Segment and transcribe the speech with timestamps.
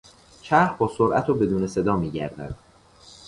[0.41, 2.55] چرخ با سرعت و بدون صدا میگردد.